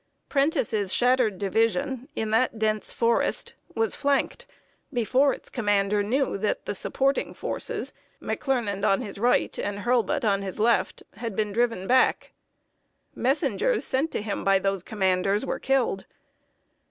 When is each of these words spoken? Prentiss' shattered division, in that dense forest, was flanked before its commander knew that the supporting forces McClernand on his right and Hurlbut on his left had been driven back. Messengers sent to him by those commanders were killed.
Prentiss' 0.29 0.91
shattered 0.91 1.37
division, 1.37 2.09
in 2.15 2.31
that 2.31 2.57
dense 2.57 2.91
forest, 2.91 3.53
was 3.75 3.93
flanked 3.93 4.47
before 4.91 5.31
its 5.31 5.47
commander 5.47 6.01
knew 6.01 6.39
that 6.39 6.65
the 6.65 6.73
supporting 6.73 7.35
forces 7.35 7.93
McClernand 8.19 8.83
on 8.83 9.01
his 9.01 9.19
right 9.19 9.55
and 9.59 9.77
Hurlbut 9.81 10.25
on 10.25 10.41
his 10.41 10.59
left 10.59 11.03
had 11.17 11.35
been 11.35 11.51
driven 11.51 11.85
back. 11.85 12.31
Messengers 13.13 13.85
sent 13.85 14.09
to 14.13 14.23
him 14.23 14.43
by 14.43 14.57
those 14.57 14.81
commanders 14.81 15.45
were 15.45 15.59
killed. 15.59 16.05